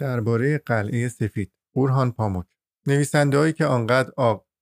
درباره 0.00 0.58
قلعه 0.58 1.08
سفید 1.08 1.52
اورهان 1.74 2.12
پاموک. 2.12 2.46
نویسندههایی 2.86 3.52
که 3.52 3.66
آنقدر 3.66 4.10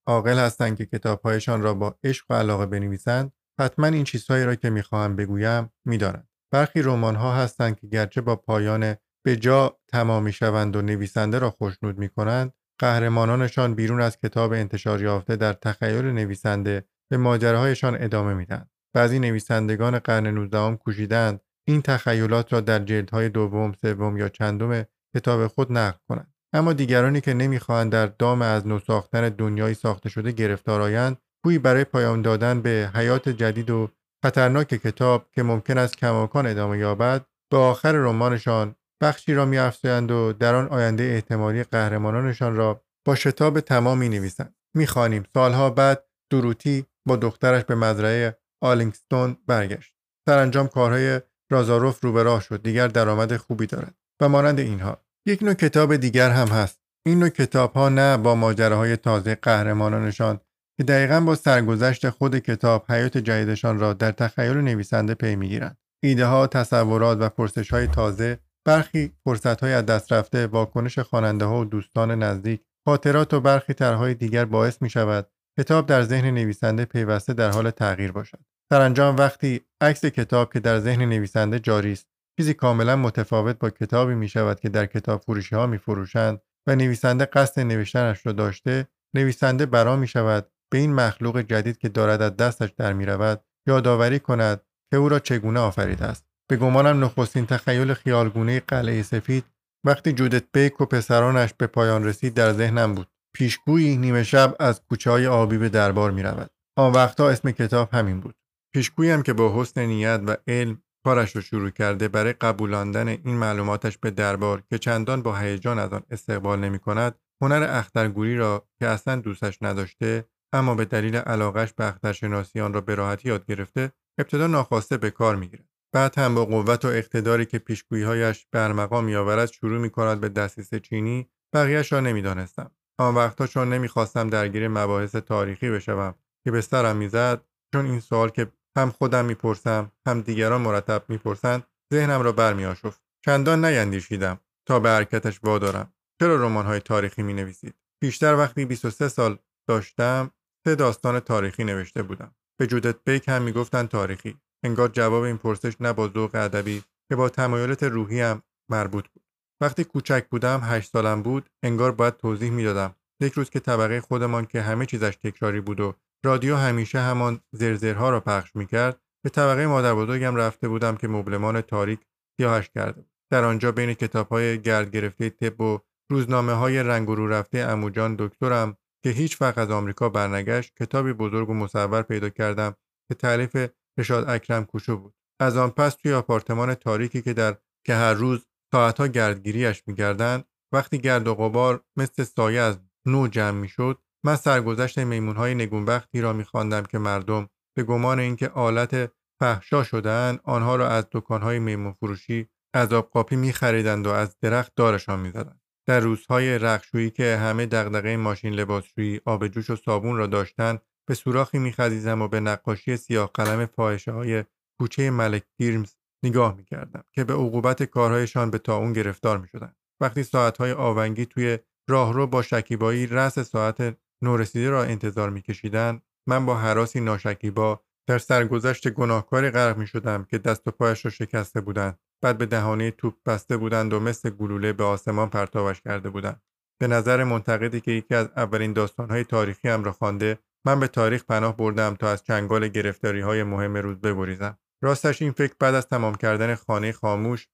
عاقل 0.07 0.39
هستند 0.39 0.77
که 0.77 0.87
کتابهایشان 0.87 1.63
را 1.63 1.75
با 1.75 1.99
عشق 2.05 2.27
و 2.31 2.35
علاقه 2.35 2.67
بنویسند 2.67 3.33
حتما 3.61 3.87
این 3.87 4.05
چیزهایی 4.05 4.45
را 4.45 4.55
که 4.55 4.71
می‌خواهم 4.71 5.17
بگویم 5.17 5.73
می‌دانند 5.85 6.29
برخی 6.53 6.83
رمان 6.83 7.17
ها 7.17 7.35
هستند 7.35 7.81
که 7.81 7.87
گرچه 7.87 8.21
با 8.21 8.37
پایان 8.37 8.95
به 9.25 9.37
جا 9.37 9.79
تمام 9.89 10.23
می‌شوند 10.23 10.77
و 10.77 10.83
نویسنده 10.83 11.39
را 11.39 11.51
خوشنود 11.51 11.99
می 11.99 12.09
کنند 12.09 12.53
قهرمانانشان 12.79 13.75
بیرون 13.75 14.01
از 14.01 14.19
کتاب 14.19 14.53
انتشار 14.53 15.03
یافته 15.03 15.37
در 15.37 15.53
تخیل 15.53 16.05
نویسنده 16.05 16.85
به 17.11 17.17
ماجراهایشان 17.17 18.03
ادامه 18.03 18.35
میدن 18.35 18.67
بعضی 18.95 19.19
نویسندگان 19.19 19.99
قرن 19.99 20.27
نوزدهم 20.27 20.77
کوشیدند 20.77 21.41
این 21.69 21.83
تخیلات 21.83 22.53
را 22.53 22.61
در 22.61 22.79
جلدهای 22.79 23.29
دوم 23.29 23.73
سوم 23.73 24.17
یا 24.17 24.29
چندم 24.29 24.85
کتاب 25.19 25.47
خود 25.47 25.73
نقل 25.73 25.99
کنند. 26.09 26.35
اما 26.53 26.73
دیگرانی 26.73 27.21
که 27.21 27.35
نمی‌خواهند 27.35 27.93
در 27.93 28.07
دام 28.07 28.43
از 28.43 28.67
نو 28.67 28.79
ساختن 28.79 29.29
دنیایی 29.29 29.75
ساخته 29.75 30.09
شده 30.09 30.33
گرفتار 30.33 30.81
آیند 30.81 31.17
گویی 31.45 31.59
برای 31.59 31.85
پایان 31.85 32.23
دادن 32.23 32.63
به 32.63 32.91
حیات 32.95 33.29
جدید 33.29 33.71
و 33.71 33.89
خطرناک 34.25 34.69
کتاب 34.69 35.27
که 35.33 35.43
ممکن 35.43 35.79
است 35.79 35.97
کماکان 35.97 36.47
ادامه 36.47 36.79
یابد 36.79 37.27
به 37.51 37.57
آخر 37.57 37.93
رمانشان 37.93 38.75
بخشی 39.03 39.35
را 39.35 39.45
میافزایند 39.45 40.11
و 40.11 40.33
در 40.33 40.55
آن 40.55 40.69
آینده 40.69 41.03
احتمالی 41.05 41.65
قهرمانانشان 41.65 42.57
را 42.57 42.85
با 43.07 43.15
شتاب 43.15 43.61
تمامی 43.61 44.09
نویسند. 44.09 44.55
می‌خوانیم. 44.77 45.25
سالها 45.35 45.71
بعد 45.71 46.05
دروتی 46.33 46.87
با 47.09 47.17
دخترش 47.17 47.65
به 47.65 47.75
مزرعه 47.75 48.39
آلینگستون 48.63 49.37
برگشت. 49.47 49.95
سرانجام 50.29 50.69
کارهای 50.69 51.21
رازاروف 51.51 52.05
رو 52.05 52.13
به 52.13 52.23
راه 52.23 52.41
شد. 52.41 52.63
دیگر 52.63 52.89
درآمد 52.89 53.37
خوبی 53.37 53.67
دارد. 53.67 53.95
و 54.21 54.29
مانند 54.29 54.59
اینها. 54.59 54.99
یک 55.29 55.43
نوع 55.43 55.55
کتاب 55.55 55.97
دیگر 55.97 56.31
هم 56.31 56.49
هست. 56.49 56.81
این 57.07 57.19
نوع 57.19 57.29
کتاب 57.29 57.73
ها 57.73 57.89
نه 57.89 58.17
با 58.17 58.35
ماجراهای 58.35 58.97
تازه 58.97 59.35
قهرمانانشان 59.35 60.41
که 60.77 60.85
دقیقا 60.85 61.21
با 61.21 61.35
سرگذشت 61.35 62.11
خود 62.11 62.39
کتاب 62.39 62.85
حیات 62.93 63.19
جدیدشان 63.19 63.79
را 63.79 63.93
در 63.93 64.13
تخیل 64.13 64.57
نویسنده 64.57 65.15
پی 65.15 65.37
می‌گیرند. 65.37 65.79
ایده 66.03 66.27
ها 66.27 66.47
تصورات 66.47 67.19
و 67.21 67.29
پرسش 67.29 67.71
های 67.71 67.87
تازه 67.87 68.39
برخی 68.65 69.13
فرصت 69.25 69.61
های 69.61 69.73
از 69.73 69.87
دست 69.87 70.13
رفته 70.13 70.47
واکنش 70.47 70.99
خواننده 70.99 71.45
ها 71.45 71.61
و 71.61 71.65
دوستان 71.65 72.23
نزدیک 72.23 72.61
خاطرات 72.85 73.35
و 73.35 73.41
برخی 73.41 73.75
طرحهای 73.75 74.15
دیگر 74.15 74.45
باعث 74.45 74.83
می 74.83 74.91
شود 74.91 75.31
کتاب 75.59 75.87
در 75.87 76.03
ذهن 76.03 76.31
نویسنده 76.31 76.85
پیوسته 76.85 77.33
در 77.33 77.51
حال 77.51 77.71
تغییر 77.71 78.13
باشد. 78.13 78.39
سرانجام 78.73 79.17
وقتی 79.17 79.61
عکس 79.81 80.05
کتاب 80.05 80.53
که 80.53 80.61
در 80.61 80.79
ذهن 80.79 81.03
نویسنده 81.03 81.59
جاری 81.59 81.93
است 81.93 82.07
چیزی 82.39 82.55
کاملا 82.55 82.97
متفاوت 82.97 83.59
با 83.59 83.71
کتابی 83.71 84.15
می 84.15 84.29
شود 84.29 84.61
که 84.61 84.69
در 84.69 84.87
کتاب 84.87 85.21
فروشی 85.21 85.55
ها 85.55 85.67
می 85.67 85.79
فروشند 85.79 86.41
و 86.67 86.77
نویسنده 86.77 87.25
قصد 87.25 87.61
نوشتنش 87.61 88.27
را 88.27 88.33
داشته 88.33 88.87
نویسنده 89.15 89.67
برا 89.67 89.97
می 89.97 90.07
شود 90.07 90.51
به 90.73 90.79
این 90.79 90.95
مخلوق 90.95 91.39
جدید 91.39 91.79
که 91.79 91.89
دارد 91.89 92.23
از 92.23 92.37
دستش 92.37 92.71
در 92.71 92.93
می 92.93 93.07
رود 93.07 93.45
یادآوری 93.67 94.19
کند 94.19 94.61
که 94.91 94.97
او 94.97 95.09
را 95.09 95.19
چگونه 95.19 95.61
آفریده 95.61 96.05
است 96.05 96.25
به 96.51 96.57
گمانم 96.57 97.05
نخستین 97.05 97.47
تخیل 97.47 97.95
خیالگونه 97.95 98.61
قلعه 98.61 99.03
سفید 99.03 99.45
وقتی 99.87 100.13
جودت 100.13 100.45
بیک 100.53 100.81
و 100.81 100.85
پسرانش 100.85 101.55
به 101.59 101.67
پایان 101.67 102.05
رسید 102.05 102.35
در 102.35 102.53
ذهنم 102.53 102.95
بود 102.95 103.09
پیشگویی 103.35 103.97
نیمه 103.97 104.23
شب 104.23 104.57
از 104.61 104.81
کوچه 104.89 105.11
های 105.11 105.27
آبی 105.27 105.59
به 105.59 105.69
دربار 105.69 106.11
می 106.11 106.23
رود. 106.23 106.51
آن 106.77 106.93
وقتها 106.93 107.31
اسم 107.31 107.51
کتاب 107.51 107.89
همین 107.93 108.21
بود. 108.21 108.35
پیشگویم 108.75 109.23
که 109.23 109.33
با 109.33 109.61
حسن 109.61 109.87
نیت 109.87 110.21
و 110.27 110.37
علم 110.47 110.83
کارش 111.05 111.37
رو 111.37 111.43
شروع 111.43 111.71
کرده 111.71 112.09
برای 112.09 112.33
قبولاندن 112.33 113.09
این 113.09 113.37
معلوماتش 113.37 113.99
به 113.99 114.11
دربار 114.11 114.63
که 114.71 114.79
چندان 114.79 115.23
با 115.23 115.37
هیجان 115.37 115.79
از 115.79 115.93
آن 115.93 116.03
استقبال 116.11 116.59
نمی 116.59 116.79
کند 116.79 117.15
هنر 117.43 117.67
اخترگوری 117.71 118.37
را 118.37 118.69
که 118.79 118.87
اصلا 118.87 119.17
دوستش 119.17 119.59
نداشته 119.63 120.25
اما 120.53 120.75
به 120.75 120.85
دلیل 120.85 121.17
علاقش 121.17 121.73
به 121.73 121.85
اخترشناسی 121.85 122.61
آن 122.61 122.73
را 122.73 122.81
به 122.81 122.95
راحتی 122.95 123.29
یاد 123.29 123.47
گرفته 123.47 123.93
ابتدا 124.19 124.47
ناخواسته 124.47 124.97
به 124.97 125.11
کار 125.11 125.37
می‌گیرد 125.37 125.65
بعد 125.93 126.19
هم 126.19 126.35
با 126.35 126.45
قوت 126.45 126.85
و 126.85 126.89
اقتداری 126.89 127.47
که 127.47 127.59
پیشگوییهایش 127.59 128.47
به 128.51 128.61
ارمغان 128.65 129.05
میآورد 129.05 129.53
شروع 129.53 129.79
می 129.79 129.91
کند 129.91 130.21
به 130.21 130.29
دستیس 130.29 130.75
چینی 130.75 131.29
بقیهش 131.55 131.93
را 131.93 132.01
نمی‌دانستم 132.01 132.71
آن 132.99 133.15
وقتها 133.15 133.47
چون 133.47 133.73
نمی‌خواستم 133.73 134.31
درگیر 134.31 134.69
مباحث 134.69 135.17
تاریخی 135.17 135.71
بشوم 135.71 136.15
که 136.45 136.51
به 136.51 136.61
سرم 136.61 136.97
می‌زد 136.97 137.45
چون 137.73 137.87
این 137.87 138.01
سوال 138.01 138.29
که 138.29 138.53
هم 138.79 138.91
خودم 138.91 139.25
می‌پرسم 139.25 139.93
هم 140.07 140.21
دیگران 140.21 140.61
مرتب 140.61 141.05
می‌پرسند 141.09 141.63
ذهنم 141.95 142.23
را 142.23 142.33
برمیآشفت 142.33 143.01
چندان 143.25 143.65
نیندیشیدم 143.65 144.41
تا 144.69 144.81
به 144.81 144.89
حرکتش 144.89 145.41
وادارم. 145.43 145.93
چرا 146.21 146.37
رمانهای 146.37 146.81
تاریخی 146.81 147.23
می 147.23 147.35
نویسید 147.35 147.75
بیشتر 148.03 148.37
وقتی 148.37 148.65
23 148.65 149.09
سال 149.09 149.39
داشتم 149.69 150.31
سه 150.65 150.75
داستان 150.75 151.21
تاریخی 151.21 151.65
نوشته 151.65 152.03
بودم. 152.03 152.35
به 152.61 152.67
جودت 152.67 152.97
بیک 153.05 153.29
هم 153.29 153.43
می‌گفتند 153.43 153.89
تاریخی. 153.89 154.41
انگار 154.65 154.89
جواب 154.89 155.23
این 155.23 155.37
پرسش 155.37 155.81
نه 155.81 155.93
با 155.93 156.09
ذوق 156.09 156.35
ادبی 156.35 156.83
که 157.09 157.17
با 157.17 157.29
تمایلات 157.29 157.83
روحی 157.83 158.21
هم 158.21 158.43
مربوط 158.71 159.09
بود. 159.09 159.23
وقتی 159.61 159.85
کوچک 159.85 160.27
بودم 160.31 160.61
هشت 160.63 160.91
سالم 160.91 161.23
بود 161.23 161.51
انگار 161.63 161.93
باید 161.93 162.17
توضیح 162.17 162.51
می‌دادم. 162.51 162.95
یک 163.21 163.33
روز 163.33 163.51
که 163.51 163.61
طبقه 163.61 164.01
خودمان 164.01 164.47
که 164.47 164.63
همه 164.63 164.87
چیزش 164.87 165.17
تکراری 165.17 165.61
بود 165.61 165.81
و 165.81 165.95
رادیو 166.25 166.57
همیشه 166.57 167.01
همان 167.01 167.41
زرزرها 167.53 168.11
را 168.11 168.21
پخش 168.21 168.57
می‌کرد. 168.57 169.01
به 169.25 169.31
طبقه 169.31 169.67
مادر 169.67 169.95
بزرگم 169.95 170.37
رفته 170.37 170.69
بودم 170.69 170.97
که 170.97 171.09
مبلمان 171.09 171.61
تاریک 171.61 172.01
سیاهش 172.37 172.69
کرده 172.69 173.05
در 173.33 173.45
آنجا 173.45 173.73
بین 173.73 173.95
کتاب 173.95 174.29
های 174.29 174.63
گرد 174.63 174.91
گرفته 174.91 175.31
طب 175.31 175.61
و 175.61 175.79
روزنامه 176.11 176.53
های 176.53 176.83
رنگ 176.83 177.09
رو 177.09 177.29
رفته 177.29 177.59
اموجان 177.59 178.17
دکترم 178.19 178.77
که 179.05 179.11
هیچ 179.11 179.43
وقت 179.43 179.59
از 179.59 179.71
آمریکا 179.71 180.09
برنگشت 180.09 180.73
کتابی 180.81 181.13
بزرگ 181.13 181.51
و 181.51 181.55
مصور 181.55 182.03
پیدا 182.03 182.29
کردم 182.29 182.75
که 183.09 183.15
تعریف 183.15 183.69
رشاد 183.99 184.29
اکرم 184.29 184.65
کوچو 184.65 184.97
بود. 184.97 185.15
از 185.41 185.57
آن 185.57 185.71
پس 185.71 185.95
توی 185.95 186.13
آپارتمان 186.13 186.75
تاریکی 186.75 187.23
که 187.23 187.33
در 187.33 187.57
که 187.87 187.95
هر 187.95 188.15
روز 188.15 188.47
ساعتها 188.73 189.07
گردگیریش 189.07 189.83
می‌کردند 189.87 190.45
وقتی 190.73 190.99
گرد 190.99 191.29
و 191.29 191.35
غبار 191.35 191.85
مثل 191.97 192.25
سایه 192.25 192.61
از 192.61 192.79
نو 193.07 193.29
جمع 193.29 193.61
می‌شد 193.61 193.99
من 194.25 194.37
سرگذشت 194.37 194.99
میمونهای 194.99 195.55
نگونبختی 195.55 196.21
را 196.21 196.33
میخواندم 196.33 196.83
که 196.83 196.99
مردم 196.99 197.49
به 197.77 197.83
گمان 197.83 198.19
اینکه 198.19 198.49
آلت 198.49 199.13
فحشا 199.41 199.85
شدهاند 199.85 200.41
آنها 200.45 200.77
را 200.77 200.89
از 200.89 201.07
دکانهای 201.13 201.59
میمون 201.59 201.93
فروشی 201.93 202.49
از 202.75 202.93
آبقاپی 202.93 203.37
میخریدند 203.37 204.07
و 204.07 204.11
از 204.11 204.37
درخت 204.41 204.73
دارشان 204.77 205.21
می‌زدند. 205.21 205.61
در 205.87 206.01
روزهای 206.01 206.59
رخشویی 206.59 207.11
که 207.11 207.37
همه 207.37 207.67
دغدغه 207.67 208.17
ماشین 208.17 208.55
لباسشویی 208.55 209.21
آب 209.25 209.49
جوش 209.49 209.71
و 209.71 209.77
صابون 209.77 210.17
را 210.17 210.27
داشتند 210.27 210.83
به 211.09 211.15
سوراخی 211.15 211.59
میخزیدم 211.59 212.23
و 212.23 212.29
به 212.29 212.41
نقاشی 212.41 212.97
سیاه 212.97 213.31
قلم 213.35 213.67
فاحشه 213.67 214.13
های 214.13 214.45
کوچه 214.81 215.11
ملک 215.11 215.43
گیرمز 215.59 215.95
نگاه 216.25 216.57
می‌کردم 216.57 217.05
که 217.13 217.25
به 217.25 217.33
عقوبت 217.33 217.83
کارهایشان 217.83 218.51
به 218.51 218.59
تاون 218.59 218.93
گرفتار 218.93 219.39
می‌شدند. 219.39 219.77
وقتی 220.01 220.23
ساعتهای 220.23 220.73
آونگی 220.73 221.27
توی 221.27 221.59
راهرو 221.91 222.27
با 222.27 222.43
شکیبایی 222.43 223.07
رأس 223.07 223.39
ساعت 223.39 223.97
نورسیده 224.23 224.71
را 224.71 224.85
انتظار 224.85 225.31
میکشیدند. 225.31 226.03
من 226.29 226.47
با 226.47 226.57
حراسی 226.57 227.01
ناشکیبا 227.01 227.81
در 228.09 228.19
سرگذشت 228.19 228.89
گناهکاری 228.89 229.51
غرق 229.51 229.77
می 229.77 229.87
شدم 229.87 230.25
که 230.25 230.39
دست 230.39 230.69
و 230.69 230.71
پایش 230.71 231.05
را 231.05 231.11
شکسته 231.11 231.61
بودند. 231.61 231.99
بعد 232.23 232.39
به 232.39 232.47
دهانه 232.47 232.91
توپ 232.91 233.15
بسته 233.27 233.57
بودند 233.57 233.93
و 233.93 234.01
مثل 234.01 234.31
گلوله 234.31 234.73
به 234.73 234.85
آسمان 234.85 235.31
پرتابش 235.31 235.81
کرده 235.81 236.11
بودند. 236.11 236.43
به 236.81 236.87
نظر 236.87 237.25
منتقدی 237.25 237.81
که 237.81 237.91
یکی 237.91 238.15
از 238.15 238.29
اولین 238.37 238.73
داستانهای 238.73 239.25
تاریخی 239.25 239.69
هم 239.69 239.85
را 239.85 239.93
خوانده 239.93 240.39
من 240.67 240.81
به 240.81 240.89
تاریخ 240.89 241.25
پناه 241.25 241.57
بردم 241.57 241.95
تا 241.95 242.09
از 242.09 242.23
چنگال 242.23 242.69
گرفتاری 242.69 243.21
های 243.21 243.43
مهم 243.43 243.77
روز 243.77 243.97
بگریزم 244.01 244.59
راستش 244.83 245.23
این 245.23 245.33
فکر 245.33 245.55
بعد 245.61 245.75
از 245.75 245.89
تمام 245.89 246.15
کردن 246.15 246.55
خانه 246.55 246.93
خاموش 246.93 247.49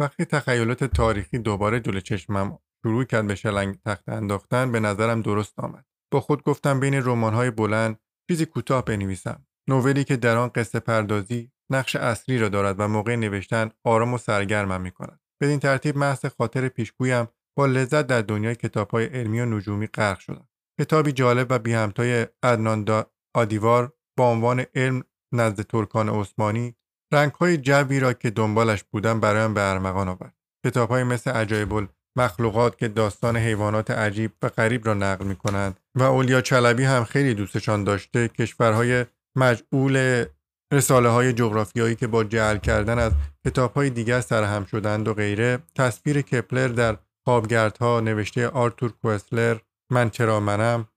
وقتی 0.00 0.24
تخیلات 0.24 0.84
تاریخی 0.84 1.38
دوباره 1.38 1.80
جلو 1.80 2.00
چشمم 2.00 2.58
شروع 2.82 3.04
کرد 3.04 3.26
به 3.26 3.34
شلنگ 3.34 3.78
تخت 3.86 4.08
انداختن 4.08 4.72
به 4.72 4.80
نظرم 4.80 5.22
درست 5.22 5.58
آمد. 5.58 5.84
با 6.14 6.20
خود 6.20 6.42
گفتم 6.42 6.80
بین 6.80 6.94
رمان‌های 6.94 7.50
بلند 7.50 7.98
چیزی 8.30 8.46
کوتاه 8.46 8.84
بنویسم 8.84 9.46
نولی 9.68 10.04
که 10.04 10.16
در 10.16 10.36
آن 10.36 10.48
قصه 10.48 10.80
پردازی 10.80 11.52
نقش 11.70 11.96
اصلی 11.96 12.38
را 12.38 12.48
دارد 12.48 12.80
و 12.80 12.88
موقع 12.88 13.16
نوشتن 13.16 13.70
آرام 13.84 14.14
و 14.14 14.18
سرگرمم 14.18 14.80
می 14.80 14.90
کند. 14.90 15.20
بدین 15.42 15.60
ترتیب 15.60 15.96
محض 15.96 16.26
خاطر 16.26 16.68
پیشگویم 16.68 17.28
با 17.56 17.66
لذت 17.66 18.06
در 18.06 18.22
دنیای 18.22 18.54
کتابهای 18.54 19.04
علمی 19.06 19.40
و 19.40 19.44
نجومی 19.44 19.86
غرق 19.86 20.18
شدم. 20.18 20.48
کتابی 20.80 21.12
جالب 21.12 21.46
و 21.50 21.58
بیهمتای 21.58 22.26
ادنان 22.42 23.04
آدیوار 23.34 23.92
با 24.18 24.30
عنوان 24.30 24.64
علم 24.74 25.04
نزد 25.34 25.62
ترکان 25.62 26.08
عثمانی 26.08 26.76
رنگهای 27.12 27.56
جوی 27.56 28.00
را 28.00 28.12
که 28.12 28.30
دنبالش 28.30 28.84
بودم 28.84 29.20
برایم 29.20 29.54
به 29.54 29.60
ارمغان 29.60 30.08
آورد 30.08 30.34
کتابهای 30.66 31.04
مثل 31.04 31.30
عجایب 31.30 31.72
مخلوقات 32.16 32.78
که 32.78 32.88
داستان 32.88 33.36
حیوانات 33.36 33.90
عجیب 33.90 34.32
و 34.42 34.48
غریب 34.48 34.86
را 34.86 34.94
نقل 34.94 35.24
می 35.24 35.36
کنند 35.36 35.80
و 35.94 36.02
اولیا 36.02 36.40
چلبی 36.40 36.84
هم 36.84 37.04
خیلی 37.04 37.34
دوستشان 37.34 37.84
داشته 37.84 38.28
کشورهای 38.28 39.04
مجعول 39.36 40.24
رساله 40.72 41.08
های 41.08 41.32
جغرافیایی 41.32 41.94
که 41.94 42.06
با 42.06 42.24
جعل 42.24 42.56
کردن 42.56 42.98
از 42.98 43.12
کتاب 43.46 43.74
های 43.74 43.90
دیگر 43.90 44.20
سرهم 44.20 44.64
شدند 44.64 45.08
و 45.08 45.14
غیره. 45.14 45.58
تصویر 45.74 46.20
کپلر 46.20 46.68
در 46.68 46.96
خوابگردها 47.24 48.00
نوشته 48.00 48.48
آرتور 48.48 48.92
کوسلر 49.02 49.56
من 49.90 50.10
چرا 50.10 50.40
منم؟ 50.40 50.88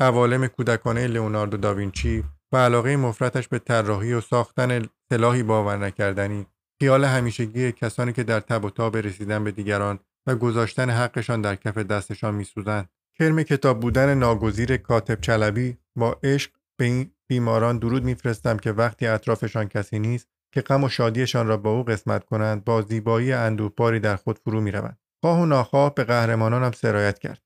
عوالم 0.00 0.46
کودکانه 0.46 1.06
لئوناردو 1.06 1.56
داوینچی 1.56 2.24
و 2.52 2.56
علاقه 2.56 2.96
مفرتش 2.96 3.48
به 3.48 3.58
طراحی 3.58 4.12
و 4.12 4.20
ساختن 4.20 4.88
سلاحی 5.12 5.42
باور 5.42 5.76
نکردنی. 5.76 6.46
خیال 6.80 7.04
همیشگی 7.04 7.72
کسانی 7.72 8.12
که 8.12 8.24
در 8.24 8.40
تب 8.40 8.64
و 8.64 8.70
تاب 8.70 8.96
رسیدن 8.96 9.44
به 9.44 9.50
دیگران 9.50 9.98
و 10.26 10.36
گذاشتن 10.36 10.90
حقشان 10.90 11.40
در 11.40 11.56
کف 11.56 11.78
دستشان 11.78 12.34
میسوزند. 12.34 12.88
کرم 13.18 13.42
کتاب 13.42 13.80
بودن 13.80 14.14
ناگزیر 14.14 14.76
کاتب 14.76 15.20
چلبی 15.20 15.78
با 15.96 16.20
عشق 16.22 16.50
به 16.76 16.84
این 16.84 17.10
بیماران 17.28 17.78
درود 17.78 18.04
میفرستم 18.04 18.56
که 18.56 18.72
وقتی 18.72 19.06
اطرافشان 19.06 19.68
کسی 19.68 19.98
نیست 19.98 20.28
که 20.52 20.60
غم 20.60 20.84
و 20.84 20.88
شادیشان 20.88 21.46
را 21.46 21.56
با 21.56 21.70
او 21.70 21.84
قسمت 21.84 22.24
کنند 22.24 22.64
با 22.64 22.82
زیبایی 22.82 23.32
اندوهباری 23.32 24.00
در 24.00 24.16
خود 24.16 24.38
فرو 24.38 24.60
می‌روند. 24.60 24.98
خواه 25.20 25.40
و 25.40 25.46
ناخواه 25.46 25.94
به 25.94 26.04
قهرمانانم 26.04 26.72
سرایت 26.72 27.18
کرد. 27.18 27.42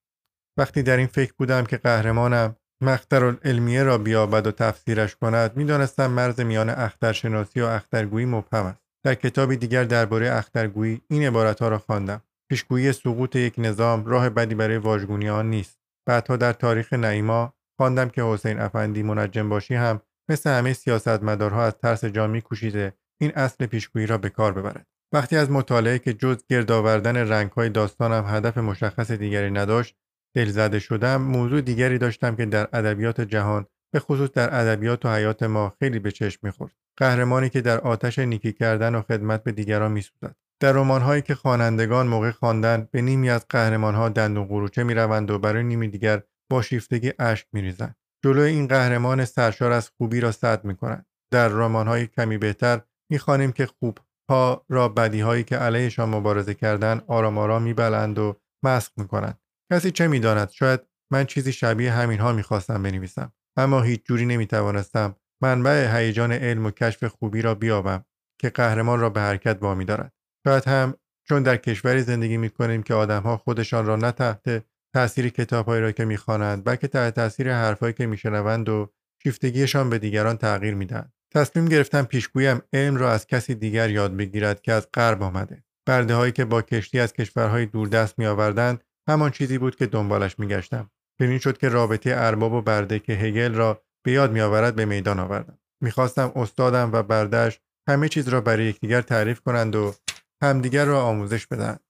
وقتی 0.56 0.82
در 0.82 0.96
این 0.96 1.06
فکر 1.06 1.32
بودم 1.38 1.64
که 1.64 1.76
قهرمانم 1.76 2.56
مختر 2.80 3.24
العلمیه 3.24 3.82
را 3.82 3.98
بیابد 3.98 4.46
و 4.46 4.52
تفسیرش 4.52 5.16
کند 5.16 5.56
می‌دانستم 5.56 6.10
مرز 6.10 6.40
میان 6.40 6.70
اخترشناسی 6.70 7.60
و 7.60 7.64
اخترگویی 7.64 8.26
مبهم 8.26 8.66
است. 8.66 8.80
در 9.04 9.14
کتابی 9.14 9.56
دیگر 9.56 9.84
درباره 9.84 10.30
اخترگویی 10.30 11.02
این 11.08 11.22
عبارتها 11.22 11.68
را 11.68 11.78
خواندم. 11.78 12.22
پیشگویی 12.50 12.92
سقوط 12.92 13.36
یک 13.36 13.54
نظام 13.58 14.06
راه 14.06 14.30
بدی 14.30 14.54
برای 14.54 14.76
واژگونی 14.76 15.28
آن 15.28 15.50
نیست. 15.50 15.78
بعدها 16.06 16.36
در 16.36 16.52
تاریخ 16.52 16.92
نعیما 16.92 17.54
خواندم 17.76 18.08
که 18.08 18.22
حسین 18.22 18.60
افندی 18.60 19.02
منجم 19.02 19.48
باشی 19.48 19.74
هم 19.74 20.00
مثل 20.30 20.50
همه 20.50 20.72
سیاستمدارها 20.72 21.64
از 21.64 21.74
ترس 21.78 22.04
جان 22.04 22.30
میکوشیده 22.30 22.92
این 23.20 23.32
اصل 23.34 23.66
پیشگویی 23.66 24.06
را 24.06 24.18
به 24.18 24.28
کار 24.28 24.52
ببرد. 24.52 24.86
وقتی 25.12 25.36
از 25.36 25.50
مطالعه 25.50 25.98
که 25.98 26.12
جز 26.12 26.42
گرد 26.48 26.70
آوردن 26.70 27.16
رنگهای 27.16 27.68
داستانم 27.68 28.24
هدف 28.26 28.58
مشخص 28.58 29.10
دیگری 29.10 29.50
نداشت 29.50 29.96
دلزده 30.36 30.78
شدم 30.78 31.22
موضوع 31.22 31.60
دیگری 31.60 31.98
داشتم 31.98 32.36
که 32.36 32.46
در 32.46 32.68
ادبیات 32.72 33.20
جهان 33.20 33.66
به 33.92 34.00
خصوص 34.00 34.30
در 34.30 34.60
ادبیات 34.60 35.06
و 35.06 35.08
حیات 35.08 35.42
ما 35.42 35.74
خیلی 35.78 35.98
به 35.98 36.10
چشم 36.10 36.40
می‌خورد. 36.42 36.72
قهرمانی 36.96 37.50
که 37.50 37.60
در 37.60 37.80
آتش 37.80 38.18
نیکی 38.18 38.52
کردن 38.52 38.94
و 38.94 39.02
خدمت 39.02 39.44
به 39.44 39.52
دیگران 39.52 39.92
میسوزد. 39.92 40.36
در 40.62 40.72
رمانهایی 40.72 41.22
که 41.22 41.34
خوانندگان 41.34 42.06
موقع 42.06 42.30
خواندن 42.30 42.88
به 42.90 43.02
نیمی 43.02 43.30
از 43.30 43.46
قهرمانها 43.48 44.08
دندون 44.08 44.44
قروچه 44.44 44.82
می‌روند 44.82 45.30
و 45.30 45.38
برای 45.38 45.62
نیمی 45.62 45.88
دیگر 45.88 46.22
با 46.50 46.62
شیفتگی 46.62 47.12
اشک 47.18 47.46
میریزند. 47.52 47.96
جلوی 48.24 48.50
این 48.50 48.66
قهرمان 48.66 49.24
سرشار 49.24 49.72
از 49.72 49.88
خوبی 49.88 50.20
را 50.20 50.32
صد 50.32 50.64
می‌کنند. 50.64 51.06
در 51.32 51.48
رمانهای 51.48 52.06
کمی 52.06 52.38
بهتر 52.38 52.80
می‌خوانیم 53.10 53.52
که 53.52 53.66
خوبها 53.66 54.64
را 54.68 54.88
بدیهایی 54.88 55.44
که 55.44 55.56
علیهشان 55.56 56.08
مبارزه 56.08 56.54
کردن 56.54 57.00
آرام 57.06 57.38
آرام 57.38 57.62
میبلند 57.62 58.18
و 58.18 58.40
مسخ 58.64 58.92
می‌کنند. 58.96 59.40
کسی 59.72 59.90
چه 59.90 60.08
می‌داند؟ 60.08 60.50
شاید 60.50 60.80
من 61.12 61.24
چیزی 61.24 61.52
شبیه 61.52 61.92
همینها 61.92 62.32
می‌خواستم 62.32 62.82
بنویسم. 62.82 63.32
اما 63.58 63.82
هیچ 63.82 64.04
جوری 64.04 64.26
نمی‌توانستم 64.26 65.16
منبع 65.42 65.96
هیجان 65.96 66.32
علم 66.32 66.66
و 66.66 66.70
کشف 66.70 67.04
خوبی 67.04 67.42
را 67.42 67.54
بیابم 67.54 68.04
که 68.40 68.50
قهرمان 68.50 69.00
را 69.00 69.10
به 69.10 69.20
حرکت 69.20 69.58
وامی 69.60 69.84
دارد 69.84 70.12
شاید 70.44 70.64
هم 70.64 70.94
چون 71.28 71.42
در 71.42 71.56
کشوری 71.56 72.02
زندگی 72.02 72.36
می‌کنیم 72.36 72.82
که 72.82 72.94
آدمها 72.94 73.36
خودشان 73.36 73.86
را 73.86 73.96
نه 73.96 74.12
تحت 74.12 74.64
تاثیر 74.94 75.28
کتابهایی 75.28 75.82
را 75.82 75.92
که 75.92 76.04
می‌خوانند 76.04 76.64
بلکه 76.64 76.88
تحت 76.88 77.14
تاثیر 77.14 77.52
حرفهایی 77.52 77.94
که 77.94 78.06
میشنوند 78.06 78.68
و 78.68 78.92
شیفتگیشان 79.22 79.90
به 79.90 79.98
دیگران 79.98 80.36
تغییر 80.36 80.74
می‌دهند 80.74 81.12
تصمیم 81.34 81.64
گرفتم 81.64 82.02
پیشگویم 82.02 82.62
علم 82.72 82.96
را 82.96 83.12
از 83.12 83.26
کسی 83.26 83.54
دیگر 83.54 83.90
یاد 83.90 84.16
بگیرد 84.16 84.62
که 84.62 84.72
از 84.72 84.88
غرب 84.94 85.22
آمده. 85.22 85.64
برده 85.86 86.14
هایی 86.14 86.32
که 86.32 86.44
با 86.44 86.62
کشتی 86.62 87.00
از 87.00 87.12
کشورهای 87.12 87.66
دوردست 87.66 88.18
میآوردند 88.18 88.84
همان 89.08 89.30
چیزی 89.30 89.58
بود 89.58 89.76
که 89.76 89.86
دنبالش 89.86 90.38
میگشتم. 90.38 90.90
چنین 91.18 91.38
شد 91.38 91.58
که 91.58 91.68
رابطه 91.68 92.14
ارباب 92.16 92.52
و 92.52 92.62
برده 92.62 92.98
که 92.98 93.12
هگل 93.12 93.54
را 93.54 93.82
به 94.04 94.12
یاد 94.12 94.32
میآورد 94.32 94.74
به 94.74 94.84
میدان 94.84 95.20
آوردم. 95.20 95.58
می‌خواستم 95.82 96.32
استادم 96.36 96.90
و 96.92 97.02
بردهش 97.02 97.60
همه 97.88 98.08
چیز 98.08 98.28
را 98.28 98.40
برای 98.40 98.64
یکدیگر 98.64 99.00
تعریف 99.00 99.40
کنند 99.40 99.76
و 99.76 99.94
همدیگر 100.42 100.84
را 100.84 101.02
آموزش 101.02 101.46
بدهند 101.46 101.80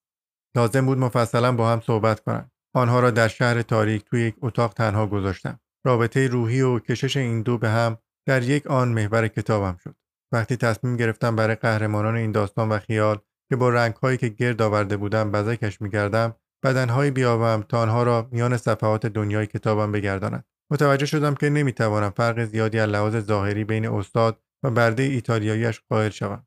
لازم 0.56 0.86
بود 0.86 0.98
مفصلا 0.98 1.52
با 1.52 1.72
هم 1.72 1.80
صحبت 1.80 2.20
کنند 2.20 2.52
آنها 2.74 3.00
را 3.00 3.10
در 3.10 3.28
شهر 3.28 3.62
تاریک 3.62 4.04
توی 4.04 4.20
یک 4.20 4.34
اتاق 4.42 4.74
تنها 4.74 5.06
گذاشتم. 5.06 5.60
رابطه 5.86 6.28
روحی 6.28 6.60
و 6.60 6.78
کشش 6.78 7.16
این 7.16 7.42
دو 7.42 7.58
به 7.58 7.68
هم 7.68 7.98
در 8.28 8.42
یک 8.42 8.66
آن 8.66 8.88
محور 8.88 9.28
کتابم 9.28 9.76
شد. 9.84 9.96
وقتی 10.32 10.56
تصمیم 10.56 10.96
گرفتم 10.96 11.36
برای 11.36 11.54
قهرمانان 11.54 12.16
این 12.16 12.32
داستان 12.32 12.68
و 12.68 12.78
خیال 12.78 13.18
که 13.48 13.56
با 13.56 13.68
رنگهایی 13.68 14.18
که 14.18 14.28
گرد 14.28 14.62
آورده 14.62 14.96
بودم 14.96 15.30
بزکش 15.32 15.80
میگردم 15.80 16.34
بدنهایی 16.64 17.10
بیابم 17.10 17.64
تا 17.68 17.82
آنها 17.82 18.02
را 18.02 18.28
میان 18.32 18.56
صفحات 18.56 19.06
دنیای 19.06 19.46
کتابم 19.46 19.92
بگردانم 19.92 20.44
متوجه 20.72 21.06
شدم 21.06 21.34
که 21.34 21.50
نمی‌توانم 21.50 22.10
فرق 22.10 22.44
زیادی 22.44 22.78
از 22.78 22.88
لحاظ 22.88 23.16
ظاهری 23.16 23.64
بین 23.64 23.88
استاد 23.88 24.42
و 24.64 24.70
برده 24.70 25.02
ایتالیاییش 25.02 25.80
قائل 25.88 26.10
شوم. 26.10 26.46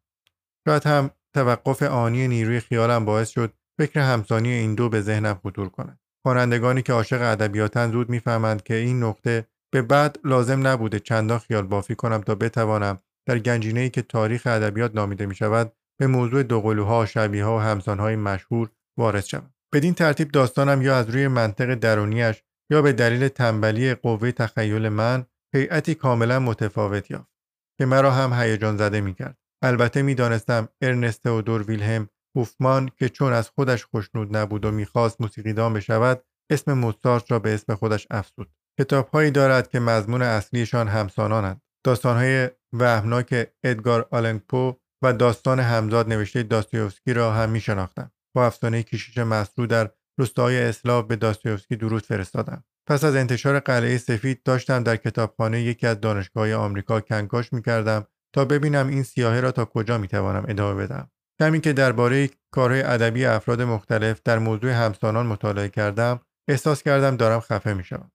شاید 0.67 0.83
هم 0.83 1.09
توقف 1.35 1.83
آنی 1.83 2.27
نیروی 2.27 2.59
خیالم 2.59 3.06
باعث 3.06 3.30
شد 3.30 3.53
فکر 3.80 4.00
همسانی 4.00 4.50
این 4.50 4.75
دو 4.75 4.89
به 4.89 5.01
ذهنم 5.01 5.39
خطور 5.44 5.69
کند 5.69 6.00
خوانندگانی 6.25 6.81
که 6.81 6.94
عاشق 6.94 7.21
ادبیاتند 7.21 7.91
زود 7.91 8.09
می‌فهمند 8.09 8.63
که 8.63 8.74
این 8.75 9.03
نقطه 9.03 9.47
به 9.74 9.81
بعد 9.81 10.19
لازم 10.24 10.68
نبوده 10.68 11.00
چندان 11.00 11.39
خیال 11.39 11.68
بافی 11.68 11.95
کنم 11.95 12.21
تا 12.21 12.35
بتوانم 12.35 13.00
در 13.27 13.39
گنجینه‌ای 13.39 13.89
که 13.89 14.01
تاریخ 14.01 14.47
ادبیات 14.47 14.95
نامیده 14.95 15.25
می 15.25 15.35
شود 15.35 15.74
به 16.00 16.07
موضوع 16.07 16.44
دوقلوها، 16.44 17.06
شبیهها 17.06 17.57
و 17.57 17.59
همسانهای 17.59 18.15
مشهور 18.15 18.69
وارد 18.97 19.25
شوم. 19.25 19.53
بدین 19.74 19.94
ترتیب 19.94 20.31
داستانم 20.31 20.81
یا 20.81 20.97
از 20.97 21.09
روی 21.09 21.27
منطق 21.27 21.74
درونیش 21.75 22.44
یا 22.69 22.81
به 22.81 22.94
دلیل 22.94 23.27
تنبلی 23.27 23.94
قوه 23.94 24.31
تخیل 24.31 24.89
من 24.89 25.25
هیئتی 25.56 25.95
کاملا 25.95 26.39
متفاوت 26.39 27.12
یافت 27.12 27.31
که 27.77 27.85
مرا 27.85 28.12
هم 28.12 28.33
هیجان 28.33 28.77
زده 28.77 29.01
می‌کرد 29.01 29.38
البته 29.63 30.01
می‌دانستم 30.01 30.68
ارنست 30.81 31.27
دور 31.27 31.63
ویلهم 31.63 32.10
هوفمان 32.36 32.89
که 33.00 33.10
چون 33.10 33.33
از 33.33 33.50
خودش 33.50 33.86
خوشنود 33.86 34.38
نبود 34.38 34.65
و 34.65 34.71
می‌خواست 34.71 35.21
موسیقیدان 35.21 35.74
بشود 35.74 36.24
اسم 36.51 36.74
موزارت 36.74 37.31
را 37.31 37.39
به 37.39 37.54
اسم 37.54 37.75
خودش 37.75 38.07
افزود. 38.12 38.51
کتابهایی 38.80 39.31
دارد 39.31 39.69
که 39.69 39.80
مضمون 39.80 40.21
اصلیشان 40.21 40.88
همسانانند. 40.88 41.62
داستانهای 41.86 42.50
وهمناک 42.74 43.48
ادگار 43.63 44.07
آلنپو 44.12 44.75
و 45.04 45.13
داستان 45.13 45.60
همزاد 45.60 46.09
نوشته 46.09 46.44
داستایوفسکی 46.44 47.13
را 47.13 47.33
هم 47.33 47.50
میشناختم. 47.50 48.12
با 48.36 48.45
افسانه 48.45 48.83
کشیش 48.83 49.18
مسلو 49.18 49.68
در 49.68 49.89
روستاهای 50.19 50.63
اسلاو 50.63 51.04
به 51.06 51.16
داستایوفسکی 51.16 51.75
درود 51.75 52.06
فرستادم. 52.06 52.64
پس 52.90 53.04
از 53.04 53.16
انتشار 53.16 53.59
قلعه 53.59 53.97
سفید 53.97 54.44
داشتم 54.44 54.83
در 54.83 54.95
کتابخانه 54.95 55.61
یکی 55.61 55.87
از 55.87 56.02
دانشگاه 56.02 56.54
آمریکا 56.54 57.02
کنکاش 57.02 57.54
می‌کردم 57.54 58.07
تا 58.33 58.45
ببینم 58.45 58.87
این 58.87 59.04
سیاهه 59.04 59.40
را 59.40 59.52
تا 59.52 59.66
کجا 59.66 59.97
می‌توانم 59.97 60.45
ادامه 60.47 60.83
بدم. 60.83 61.11
کمی 61.40 61.61
که 61.61 61.73
درباره 61.73 62.30
کارهای 62.52 62.81
ادبی 62.81 63.25
افراد 63.25 63.61
مختلف 63.61 64.21
در 64.25 64.40
موضوع 64.40 64.71
همسانان 64.71 65.25
مطالعه 65.25 65.69
کردم 65.69 66.19
احساس 66.49 66.83
کردم 66.83 67.16
دارم 67.16 67.40
خفه 67.40 67.73
می‌شوم. 67.73 68.11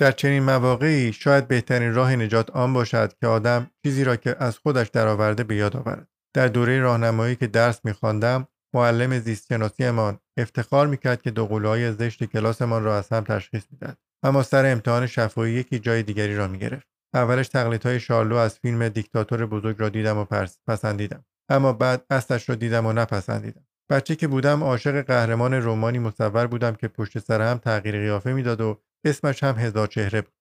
در 0.00 0.12
چنین 0.12 0.42
مواقعی 0.42 1.12
شاید 1.12 1.48
بهترین 1.48 1.94
راه 1.94 2.16
نجات 2.16 2.50
آن 2.50 2.72
باشد 2.72 3.12
که 3.20 3.26
آدم 3.26 3.70
چیزی 3.84 4.04
را 4.04 4.16
که 4.16 4.36
از 4.38 4.58
خودش 4.58 4.88
درآورده 4.88 5.44
به 5.44 5.56
یاد 5.56 5.76
آورد. 5.76 6.08
در 6.34 6.48
دوره 6.48 6.80
راهنمایی 6.80 7.36
که 7.36 7.46
درس 7.46 7.80
میخواندم 7.84 8.48
معلم 8.74 9.18
زیستشناسیمان 9.18 10.18
افتخار 10.36 10.86
می‌کرد 10.86 11.22
که 11.22 11.30
دوقلوهای 11.30 11.92
زشت 11.92 12.24
کلاسمان 12.24 12.84
را 12.84 12.98
از 12.98 13.08
هم 13.08 13.24
تشخیص 13.24 13.62
می‌داد 13.70 13.96
اما 14.22 14.42
سر 14.42 14.72
امتحان 14.72 15.06
شفایی 15.06 15.54
یکی 15.54 15.78
جای 15.78 16.02
دیگری 16.02 16.36
را 16.36 16.48
می‌گرفت. 16.48 16.88
اولش 17.14 17.48
تقلیدهای 17.48 18.00
شارلو 18.00 18.36
از 18.36 18.58
فیلم 18.58 18.88
دیکتاتور 18.88 19.46
بزرگ 19.46 19.76
را 19.78 19.88
دیدم 19.88 20.18
و 20.18 20.24
پسندیدم. 20.66 21.24
اما 21.50 21.72
بعد 21.72 22.06
اصلش 22.10 22.48
را 22.48 22.54
دیدم 22.54 22.86
و 22.86 22.92
نپسندیدم. 22.92 23.66
بچه 23.90 24.16
که 24.16 24.28
بودم 24.28 24.62
عاشق 24.62 25.02
قهرمان 25.02 25.54
رومانی 25.54 25.98
مصور 25.98 26.46
بودم 26.46 26.74
که 26.74 26.88
پشت 26.88 27.18
سر 27.18 27.50
هم 27.50 27.58
تغییر 27.58 27.98
قیافه 28.00 28.32
می‌داد 28.32 28.60
و 28.60 28.82
اسمش 29.04 29.44
هم 29.44 29.54
هزار 29.54 29.86
چهره 29.86 30.20
بود. 30.20 30.34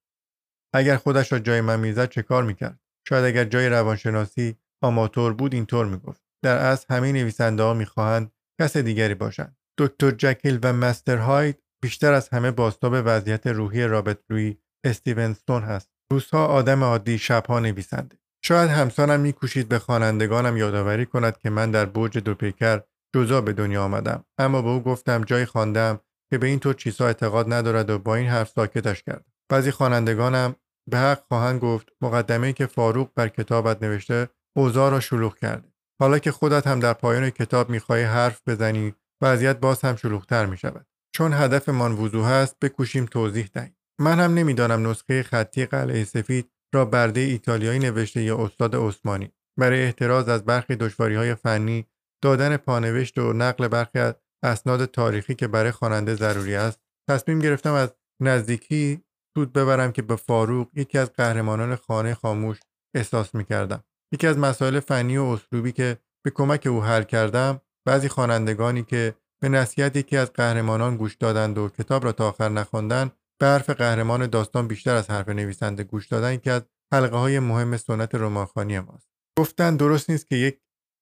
اگر 0.75 0.95
خودش 0.95 1.31
را 1.31 1.39
جای 1.39 1.61
من 1.61 1.79
می‌زد 1.79 2.09
چه 2.09 2.21
کار 2.21 2.43
می‌کرد؟ 2.43 2.79
شاید 3.07 3.25
اگر 3.25 3.43
جای 3.43 3.69
روانشناسی 3.69 4.57
آماتور 4.83 5.33
بود 5.33 5.53
اینطور 5.53 5.85
می‌گفت. 5.85 6.21
در 6.43 6.57
اصل 6.57 6.85
همه 6.89 7.11
نویسنده 7.11 7.63
ها 7.63 7.73
می‌خواهند 7.73 8.31
کس 8.61 8.77
دیگری 8.77 9.13
باشند. 9.13 9.57
دکتر 9.77 10.11
جکیل 10.11 10.59
و 10.63 10.73
مستر 10.73 11.17
هاید 11.17 11.63
بیشتر 11.81 12.13
از 12.13 12.29
همه 12.29 12.51
باستاب 12.51 12.93
وضعیت 12.95 13.47
روحی 13.47 13.83
رابرت 13.83 14.19
روی 14.29 14.57
استیونستون 14.83 15.63
هست. 15.63 15.98
روزها 16.11 16.45
آدم 16.45 16.83
عادی 16.83 17.17
شبها 17.17 17.59
نویسنده. 17.59 18.17
شاید 18.43 18.69
همسانم 18.69 19.19
میکوشید 19.19 19.69
به 19.69 19.79
خوانندگانم 19.79 20.57
یادآوری 20.57 21.05
کند 21.05 21.37
که 21.37 21.49
من 21.49 21.71
در 21.71 21.85
برج 21.85 22.17
دو 22.17 22.35
پیکر 22.35 22.81
جزا 23.15 23.41
به 23.41 23.53
دنیا 23.53 23.83
آمدم. 23.83 24.25
اما 24.37 24.61
به 24.61 24.69
او 24.69 24.83
گفتم 24.83 25.23
جای 25.23 25.45
خواندم 25.45 25.99
که 26.29 26.37
به 26.37 26.47
این 26.47 26.59
طور 26.59 26.73
چیزها 26.73 27.07
اعتقاد 27.07 27.53
ندارد 27.53 27.89
و 27.89 27.99
با 27.99 28.15
این 28.15 28.27
حرف 28.27 28.49
ساکتش 28.49 29.03
کرد. 29.03 29.25
بعضی 29.49 29.71
خوانندگانم 29.71 30.55
به 30.89 30.97
حق 30.97 31.23
خواهند 31.27 31.59
گفت 31.59 31.89
مقدمه 32.01 32.53
که 32.53 32.65
فاروق 32.65 33.09
بر 33.15 33.27
کتابت 33.27 33.83
نوشته 33.83 34.29
اوضاع 34.57 34.91
را 34.91 34.99
شلوغ 34.99 35.37
کرده. 35.37 35.73
حالا 36.01 36.19
که 36.19 36.31
خودت 36.31 36.67
هم 36.67 36.79
در 36.79 36.93
پایان 36.93 37.29
کتاب 37.29 37.69
می‌خواهی 37.69 38.03
حرف 38.03 38.41
بزنی 38.47 38.95
وضعیت 39.21 39.59
باز 39.59 39.81
هم 39.81 39.95
شلوغتر 39.95 40.45
می 40.45 40.57
شود 40.57 40.85
چون 41.15 41.33
هدفمان 41.33 41.91
وضوح 41.91 42.27
است 42.27 42.55
بکوشیم 42.61 43.05
توضیح 43.05 43.49
دهیم. 43.53 43.78
من 43.99 44.19
هم 44.19 44.33
نمی‌دانم 44.33 44.89
نسخه 44.89 45.23
خطی 45.23 45.65
قلعه 45.65 46.03
سفید 46.03 46.51
را 46.73 46.85
برده 46.85 47.19
ایتالیایی 47.19 47.79
نوشته 47.79 48.23
یا 48.23 48.37
استاد 48.37 48.75
عثمانی 48.75 49.31
برای 49.59 49.83
احتراز 49.83 50.29
از 50.29 50.45
برخی 50.45 50.75
دشواری 50.75 51.15
های 51.15 51.35
فنی 51.35 51.87
دادن 52.23 52.57
پانوشت 52.57 53.17
و 53.17 53.33
نقل 53.33 53.67
برخی 53.67 53.99
از 53.99 54.15
اسناد 54.43 54.85
تاریخی 54.85 55.35
که 55.35 55.47
برای 55.47 55.71
خواننده 55.71 56.15
ضروری 56.15 56.55
است 56.55 56.79
تصمیم 57.09 57.39
گرفتم 57.39 57.73
از 57.73 57.93
نزدیکی 58.21 59.03
سود 59.33 59.53
ببرم 59.53 59.91
که 59.91 60.01
به 60.01 60.15
فاروق 60.15 60.67
یکی 60.75 60.97
از 60.97 61.13
قهرمانان 61.13 61.75
خانه 61.75 62.13
خاموش 62.13 62.59
احساس 62.95 63.35
می 63.35 63.45
کردم. 63.45 63.83
یکی 64.13 64.27
از 64.27 64.37
مسائل 64.37 64.79
فنی 64.79 65.17
و 65.17 65.23
اسلوبی 65.23 65.71
که 65.71 65.97
به 66.25 66.31
کمک 66.31 66.67
او 66.67 66.83
حل 66.83 67.03
کردم 67.03 67.61
بعضی 67.85 68.09
خوانندگانی 68.09 68.83
که 68.83 69.15
به 69.41 69.49
نصیحت 69.49 69.95
یکی 69.95 70.17
از 70.17 70.33
قهرمانان 70.33 70.97
گوش 70.97 71.15
دادند 71.15 71.57
و 71.57 71.69
کتاب 71.69 72.03
را 72.03 72.11
تا 72.11 72.29
آخر 72.29 72.49
نخواندند 72.49 73.11
به 73.41 73.47
حرف 73.47 73.69
قهرمان 73.69 74.27
داستان 74.27 74.67
بیشتر 74.67 74.95
از 74.95 75.09
حرف 75.09 75.29
نویسنده 75.29 75.83
گوش 75.83 76.07
دادن 76.07 76.33
یکی 76.33 76.49
از 76.49 76.61
حلقه 76.93 77.17
های 77.17 77.39
مهم 77.39 77.77
سنت 77.77 78.15
رمانخوانی 78.15 78.79
ماست. 78.79 79.09
گفتند 79.39 79.79
درست 79.79 80.09
نیست 80.09 80.27
که 80.27 80.35
یک 80.35 80.59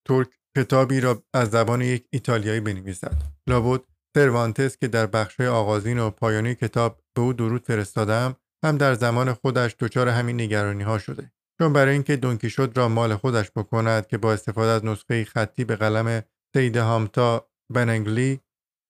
ترک 0.07 0.27
کتابی 0.57 0.99
را 0.99 1.23
از 1.33 1.49
زبان 1.49 1.81
یک 1.81 2.07
ایتالیایی 2.09 2.59
بنویسد. 2.59 3.21
لابد 3.49 3.81
سروانتس 4.17 4.77
که 4.77 4.87
در 4.87 5.05
بخش 5.05 5.39
آغازین 5.41 5.99
و 5.99 6.09
پایانی 6.09 6.55
کتاب 6.55 7.01
به 7.15 7.21
او 7.21 7.33
درود 7.33 7.65
فرستادم 7.65 8.35
هم 8.65 8.77
در 8.77 8.93
زمان 8.93 9.33
خودش 9.33 9.75
دچار 9.79 10.09
همین 10.09 10.41
نگرانی 10.41 10.83
ها 10.83 10.97
شده. 10.97 11.31
چون 11.61 11.73
برای 11.73 11.93
اینکه 11.93 12.49
شد 12.49 12.71
را 12.75 12.89
مال 12.89 13.15
خودش 13.15 13.51
بکند 13.51 14.07
که 14.07 14.17
با 14.17 14.33
استفاده 14.33 14.71
از 14.71 14.85
نسخه 14.85 15.25
خطی 15.25 15.65
به 15.65 15.75
قلم 15.75 16.23
سید 16.55 16.77
هامتا 16.77 17.49
بننگلی 17.73 18.39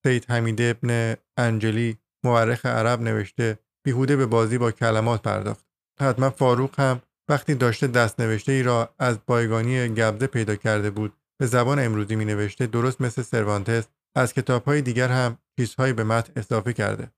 سید 0.06 0.26
حمید 0.30 0.62
ابن 0.62 1.16
انجلی 1.38 1.98
مورخ 2.24 2.66
عرب 2.66 3.02
نوشته 3.02 3.60
بیهوده 3.86 4.16
به 4.16 4.26
بازی 4.26 4.58
با 4.58 4.72
کلمات 4.72 5.22
پرداخت. 5.22 5.66
حتما 6.00 6.30
فاروق 6.30 6.80
هم 6.80 7.02
وقتی 7.30 7.56
داشته 7.56 7.88
دست 7.88 8.20
نوشته 8.20 8.52
ای 8.52 8.64
را 8.64 8.96
از 9.00 9.18
بایگانی 9.26 9.90
گبزه 9.90 10.28
پیدا 10.28 10.56
کرده 10.56 10.90
بود 10.90 11.14
به 11.40 11.46
زبان 11.46 11.80
امروزی 11.80 12.16
می 12.16 12.26
نوشته 12.26 12.68
درست 12.68 13.02
مثل 13.02 13.22
سروانتس 13.22 13.88
از 14.16 14.34
کتاب 14.34 14.66
های 14.66 14.82
دیگر 14.82 15.08
هم 15.08 15.38
چیزهایی 15.60 15.94
به 15.94 16.04
متن 16.04 16.34
اضافه 16.36 16.74
کرده. 16.74 17.12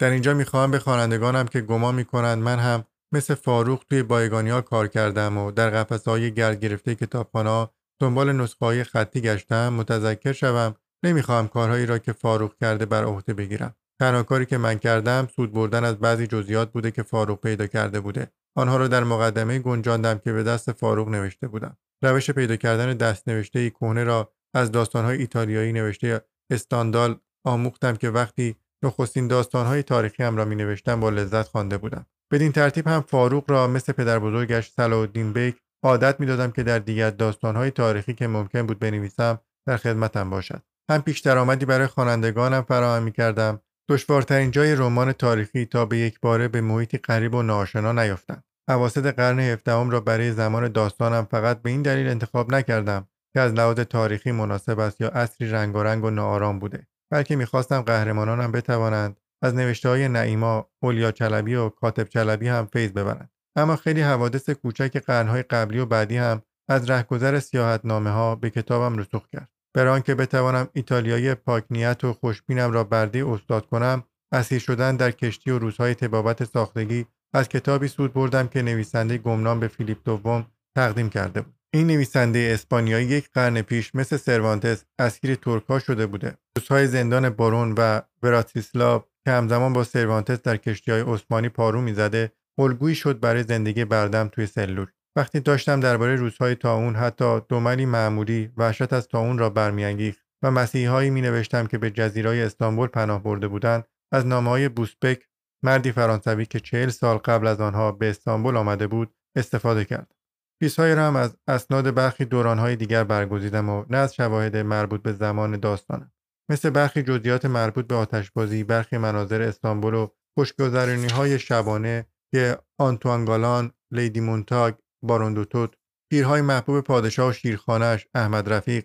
در 0.00 0.10
اینجا 0.10 0.34
می‌خواهم 0.34 0.70
به 0.70 0.78
خوانندگانم 0.78 1.46
که 1.46 1.60
گمان 1.60 1.94
می‌کنند 1.94 2.42
من 2.42 2.58
هم 2.58 2.84
مثل 3.14 3.34
فاروق 3.34 3.84
توی 3.90 4.02
بایگانی 4.02 4.50
ها 4.50 4.60
کار 4.60 4.88
کردم 4.88 5.38
و 5.38 5.50
در 5.50 5.70
قفسه 5.70 6.10
های 6.10 6.34
گرد 6.34 6.60
گرفته 6.60 6.94
کتابخانه 6.94 7.68
دنبال 8.00 8.32
نسخه 8.32 8.66
های 8.66 8.84
خطی 8.84 9.20
گشتم 9.20 9.72
متذکر 9.72 10.32
شوم. 10.32 10.74
نمی‌خواهم 11.04 11.48
کارهایی 11.48 11.86
را 11.86 11.98
که 11.98 12.12
فاروق 12.12 12.56
کرده 12.60 12.86
بر 12.86 13.04
عهده 13.04 13.34
بگیرم. 13.34 13.74
تنها 14.00 14.22
کاری 14.22 14.46
که 14.46 14.58
من 14.58 14.78
کردم 14.78 15.28
سود 15.36 15.52
بردن 15.52 15.84
از 15.84 15.98
بعضی 15.98 16.26
جزئیات 16.26 16.72
بوده 16.72 16.90
که 16.90 17.02
فاروق 17.02 17.40
پیدا 17.40 17.66
کرده 17.66 18.00
بوده. 18.00 18.30
آنها 18.56 18.76
را 18.76 18.88
در 18.88 19.04
مقدمه 19.04 19.58
گنجاندم 19.58 20.18
که 20.18 20.32
به 20.32 20.42
دست 20.42 20.72
فاروق 20.72 21.08
نوشته 21.08 21.48
بودم. 21.48 21.76
روش 22.02 22.30
پیدا 22.30 22.56
کردن 22.56 22.94
دست 22.94 23.28
نوشته 23.28 23.70
کهنه 23.70 24.04
را 24.04 24.32
از 24.54 24.72
داستانهای 24.72 25.18
ایتالیایی 25.18 25.72
نوشته 25.72 26.20
استاندال 26.50 27.20
آموختم 27.44 27.96
که 27.96 28.10
وقتی 28.10 28.56
نخستین 28.84 29.28
داستانهای 29.28 29.82
تاریخی 29.82 30.22
هم 30.22 30.36
را 30.36 30.44
می 30.44 30.54
نوشتم 30.54 31.00
با 31.00 31.10
لذت 31.10 31.48
خوانده 31.48 31.78
بودم. 31.78 32.06
بدین 32.32 32.52
ترتیب 32.52 32.88
هم 32.88 33.00
فاروق 33.00 33.50
را 33.50 33.66
مثل 33.66 33.92
پدر 33.92 34.18
بزرگش 34.18 34.70
صلاح 34.70 35.06
بیک 35.06 35.56
عادت 35.84 36.20
می‌دادم 36.20 36.50
که 36.50 36.62
در 36.62 36.78
دیگر 36.78 37.10
داستانهای 37.10 37.70
تاریخی 37.70 38.14
که 38.14 38.26
ممکن 38.26 38.66
بود 38.66 38.78
بنویسم 38.78 39.40
در 39.66 39.76
خدمتم 39.76 40.30
باشد. 40.30 40.62
هم 40.90 41.02
پیش 41.02 41.20
درآمدی 41.20 41.66
برای 41.66 41.86
خوانندگانم 41.86 42.62
فراهم 42.62 43.02
می 43.02 43.12
کردم 43.12 43.60
دشوارترین 43.88 44.50
جای 44.50 44.74
رمان 44.74 45.12
تاریخی 45.12 45.64
تا 45.64 45.86
به 45.86 45.98
یک 45.98 46.20
باره 46.20 46.48
به 46.48 46.60
محیطی 46.60 46.98
غریب 46.98 47.34
و 47.34 47.42
ناآشنا 47.42 47.92
نیفتم 47.92 48.44
اواسط 48.68 49.14
قرن 49.14 49.40
هفدهم 49.40 49.90
را 49.90 50.00
برای 50.00 50.32
زمان 50.32 50.72
داستانم 50.72 51.24
فقط 51.30 51.62
به 51.62 51.70
این 51.70 51.82
دلیل 51.82 52.08
انتخاب 52.08 52.54
نکردم 52.54 53.08
که 53.34 53.40
از 53.40 53.52
لحاظ 53.52 53.80
تاریخی 53.80 54.32
مناسب 54.32 54.78
است 54.78 55.00
یا 55.00 55.08
اصری 55.08 55.50
رنگارنگ 55.50 56.04
و 56.04 56.10
ناآرام 56.10 56.58
بوده 56.58 56.86
بلکه 57.10 57.36
می‌خواستم 57.36 57.80
قهرمانانم 57.80 58.52
بتوانند 58.52 59.20
از 59.42 59.54
نوشته 59.54 59.88
های 59.88 60.08
نعیما 60.08 60.70
اولیا 60.82 61.12
چلبی 61.12 61.54
و 61.54 61.68
کاتب 61.68 62.04
چلبی 62.04 62.48
هم 62.48 62.66
فیض 62.72 62.92
ببرند. 62.92 63.30
اما 63.56 63.76
خیلی 63.76 64.00
حوادث 64.00 64.50
کوچک 64.50 64.96
قرنهای 64.96 65.42
قبلی 65.42 65.78
و 65.78 65.86
بعدی 65.86 66.16
هم 66.16 66.42
از 66.68 66.90
رهگذر 66.90 67.38
سیاحتنامه 67.38 68.10
ها 68.10 68.34
به 68.34 68.50
کتابم 68.50 68.98
رسوخ 68.98 69.28
کرد. 69.28 69.48
برای 69.76 69.92
آنکه 69.92 70.14
بتوانم 70.14 70.68
ایتالیایی 70.72 71.34
پاکنیت 71.34 72.04
و 72.04 72.12
خوشبینم 72.12 72.72
را 72.72 72.84
برده 72.84 73.26
استاد 73.26 73.66
کنم 73.66 74.04
اسیر 74.32 74.58
شدن 74.58 74.96
در 74.96 75.10
کشتی 75.10 75.50
و 75.50 75.58
روزهای 75.58 75.94
تبابت 75.94 76.44
ساختگی 76.44 77.06
از 77.34 77.48
کتابی 77.48 77.88
سود 77.88 78.12
بردم 78.12 78.48
که 78.48 78.62
نویسنده 78.62 79.18
گمنام 79.18 79.60
به 79.60 79.68
فیلیپ 79.68 79.98
دوم 80.04 80.46
تقدیم 80.76 81.08
کرده 81.08 81.40
بود. 81.40 81.54
این 81.74 81.86
نویسنده 81.86 82.50
اسپانیایی 82.54 83.06
یک 83.06 83.28
قرن 83.34 83.62
پیش 83.62 83.94
مثل 83.94 84.16
سروانتس 84.16 84.84
اسیر 84.98 85.34
ترکها 85.34 85.78
شده 85.78 86.06
بوده. 86.06 86.34
روزهای 86.56 86.86
زندان 86.86 87.30
بارون 87.30 87.74
و 87.78 88.00
براتیسلاو 88.22 89.02
که 89.24 89.30
همزمان 89.30 89.72
با 89.72 89.84
سروانتس 89.84 90.42
در 90.42 90.56
کشتی 90.56 90.90
های 90.90 91.00
عثمانی 91.00 91.48
پارو 91.48 91.80
می‌زده 91.80 92.32
الگویی 92.58 92.94
شد 92.94 93.20
برای 93.20 93.42
زندگی 93.42 93.84
بردم 93.84 94.28
توی 94.28 94.46
سلول. 94.46 94.86
وقتی 95.16 95.40
داشتم 95.40 95.80
درباره 95.80 96.16
روزهای 96.16 96.54
تاون 96.54 96.96
حتی 96.96 97.40
دوملی 97.48 97.86
معمولی 97.86 98.52
وحشت 98.56 98.92
از 98.92 99.08
تاون 99.08 99.38
را 99.38 99.50
برمیانگیخت 99.50 100.26
و 100.42 100.50
مسیحهایی 100.50 101.10
می 101.10 101.20
نوشتم 101.20 101.66
که 101.66 101.78
به 101.78 101.90
جزیرهای 101.90 102.42
استانبول 102.42 102.88
پناه 102.88 103.22
برده 103.22 103.48
بودند 103.48 103.84
از 104.12 104.26
نامه 104.26 104.50
های 104.50 104.68
بوسبک 104.68 105.28
مردی 105.64 105.92
فرانسوی 105.92 106.46
که 106.46 106.60
چهل 106.60 106.88
سال 106.88 107.16
قبل 107.16 107.46
از 107.46 107.60
آنها 107.60 107.92
به 107.92 108.10
استانبول 108.10 108.56
آمده 108.56 108.86
بود 108.86 109.14
استفاده 109.36 109.84
کرد. 109.84 110.14
پیسهایی 110.60 110.94
را 110.94 111.06
هم 111.06 111.16
از 111.16 111.36
اسناد 111.48 111.94
برخی 111.94 112.24
دورانهای 112.24 112.76
دیگر 112.76 113.04
برگزیدم 113.04 113.68
و 113.68 113.84
نه 113.90 113.96
از 113.96 114.14
شواهد 114.14 114.56
مربوط 114.56 115.02
به 115.02 115.12
زمان 115.12 115.60
داستانم. 115.60 116.12
مثل 116.50 116.70
برخی 116.70 117.02
جزئیات 117.02 117.46
مربوط 117.46 117.86
به 117.86 117.94
آتشبازی 117.94 118.64
برخی 118.64 118.98
مناظر 118.98 119.42
استانبول 119.42 119.94
و 119.94 120.08
خوشگذرانی 120.38 121.06
های 121.06 121.38
شبانه 121.38 122.06
که 122.34 122.58
آنتوان 122.78 123.72
لیدی 123.90 124.20
مونتاگ 124.20 124.74
باروندوتوت 125.02 125.74
پیرهای 126.10 126.40
محبوب 126.40 126.80
پادشاه 126.80 127.30
و 127.30 127.32
شیرخانهاش 127.32 128.06
احمد 128.14 128.52
رفیق 128.52 128.84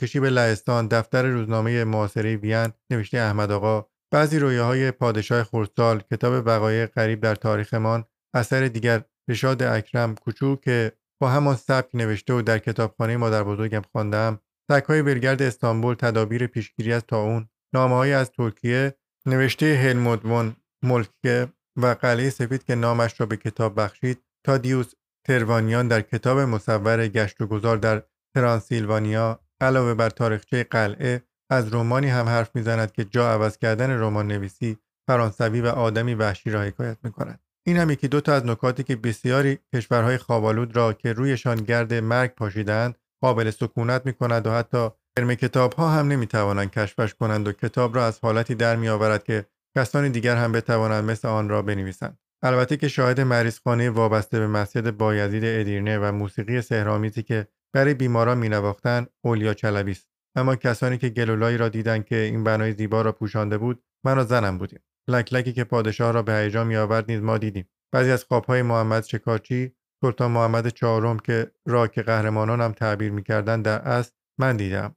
کشی 0.00 0.20
به 0.20 0.30
لهستان 0.30 0.88
دفتر 0.88 1.26
روزنامه 1.26 1.84
معاصره 1.84 2.36
وین 2.36 2.72
نوشته 2.90 3.18
احمد 3.18 3.50
آقا. 3.50 3.86
بعضی 4.12 4.38
رویاهای 4.38 4.90
پادشاه 4.90 5.44
خردسال 5.44 6.00
کتاب 6.00 6.46
وقایع 6.46 6.86
غریب 6.86 7.20
در 7.20 7.34
تاریخمان 7.34 8.04
اثر 8.34 8.68
دیگر 8.68 9.04
رشاد 9.28 9.62
اکرم 9.62 10.14
کوچو 10.14 10.56
که 10.56 10.92
با 11.20 11.28
همان 11.28 11.56
سبک 11.56 11.94
نوشته 11.94 12.32
و 12.34 12.42
در 12.42 12.58
کتابخانه 12.58 13.16
مادر 13.16 13.44
بزرگم 13.44 13.82
خواندم. 13.92 14.40
سگهای 14.70 15.02
ولگرد 15.02 15.42
استانبول 15.42 15.94
تدابیر 15.94 16.46
پیشگیری 16.46 16.92
از 16.92 17.02
تاون 17.02 17.48
نامه 17.74 18.08
از 18.08 18.30
ترکیه 18.30 18.94
نوشته 19.26 19.74
هلمود 19.74 20.26
ون 20.26 20.56
ملکه 20.84 21.48
و 21.76 21.86
قلعه 21.86 22.30
سفید 22.30 22.64
که 22.64 22.74
نامش 22.74 23.20
را 23.20 23.26
به 23.26 23.36
کتاب 23.36 23.80
بخشید 23.80 24.22
تا 24.46 24.58
دیوس 24.58 24.92
تروانیان 25.26 25.88
در 25.88 26.00
کتاب 26.00 26.38
مصور 26.38 27.08
گشت 27.08 27.40
و 27.40 27.46
گذار 27.46 27.76
در 27.76 28.02
ترانسیلوانیا 28.34 29.40
علاوه 29.60 29.94
بر 29.94 30.10
تاریخچه 30.10 30.64
قلعه 30.64 31.22
از 31.50 31.68
رومانی 31.68 32.08
هم 32.08 32.26
حرف 32.26 32.50
می‌زند 32.54 32.92
که 32.92 33.04
جا 33.04 33.32
عوض 33.32 33.58
کردن 33.58 33.90
رمان 33.90 34.26
نویسی 34.26 34.78
فرانسوی 35.08 35.60
و 35.60 35.66
آدمی 35.66 36.14
وحشی 36.14 36.50
را 36.50 36.62
حکایت 36.62 36.96
می 37.02 37.12
کند. 37.12 37.40
این 37.66 37.76
هم 37.76 37.90
یکی 37.90 38.08
دو 38.08 38.20
تا 38.20 38.32
از 38.34 38.46
نکاتی 38.46 38.82
که 38.82 38.96
بسیاری 38.96 39.58
کشورهای 39.74 40.18
خوابالود 40.18 40.76
را 40.76 40.92
که 40.92 41.12
رویشان 41.12 41.56
گرد 41.56 41.94
مرگ 41.94 42.34
پاشیدند 42.34 42.98
قابل 43.22 43.50
سکونت 43.50 44.06
می 44.06 44.12
کند 44.12 44.46
و 44.46 44.50
حتی 44.50 44.90
علم 45.18 45.34
کتاب 45.34 45.72
ها 45.72 45.88
هم 45.88 46.08
نمی 46.08 46.26
توانند 46.26 46.70
کشفش 46.70 47.14
کنند 47.14 47.48
و 47.48 47.52
کتاب 47.52 47.96
را 47.96 48.06
از 48.06 48.18
حالتی 48.22 48.54
در 48.54 48.76
می 48.76 48.88
آورد 48.88 49.24
که 49.24 49.46
کسانی 49.76 50.08
دیگر 50.10 50.36
هم 50.36 50.52
بتوانند 50.52 51.10
مثل 51.10 51.28
آن 51.28 51.48
را 51.48 51.62
بنویسند. 51.62 52.18
البته 52.42 52.76
که 52.76 52.88
شاهد 52.88 53.20
مریضخانه 53.20 53.90
وابسته 53.90 54.38
به 54.38 54.46
مسجد 54.46 54.90
بایزید 54.90 55.44
ادیرنه 55.44 55.98
و 55.98 56.12
موسیقی 56.12 56.60
سهرامیزی 56.60 57.22
که 57.22 57.48
برای 57.74 57.94
بیماران 57.94 58.38
مینواختند 58.38 59.10
اولیا 59.24 59.54
چلبی 59.54 59.90
است. 59.90 60.08
اما 60.36 60.56
کسانی 60.56 60.98
که 60.98 61.08
گلولایی 61.08 61.56
را 61.56 61.68
دیدند 61.68 62.04
که 62.04 62.16
این 62.16 62.44
بنای 62.44 62.72
زیبا 62.72 63.02
را 63.02 63.12
پوشانده 63.12 63.58
بود 63.58 63.82
من 64.04 64.18
و 64.18 64.24
زنم 64.24 64.58
بودیم. 64.58 64.80
لکلکی 65.08 65.52
که 65.52 65.64
پادشاه 65.64 66.12
را 66.12 66.22
به 66.22 66.34
هیجان 66.34 66.66
میآورد 66.66 67.10
نیز 67.10 67.22
ما 67.22 67.38
دیدیم. 67.38 67.68
بعضی 67.92 68.10
از 68.10 68.24
خوابهای 68.24 68.62
محمد 68.62 69.04
شکارچی 69.04 69.72
سلطان 70.00 70.30
محمد 70.30 70.68
چهارم 70.68 71.18
که 71.18 71.50
را 71.66 71.86
که 71.86 72.02
قهرمانانم 72.02 72.72
تعبیر 72.72 73.12
می‌کردند 73.12 73.64
در 73.64 73.78
اصل 73.78 74.12
من 74.38 74.56
دیدم. 74.56 74.96